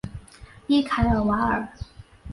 [0.65, 1.69] 伊凯尔瓦尔。